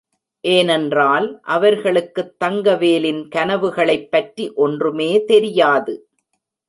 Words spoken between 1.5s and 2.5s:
அவர்களுக்குத்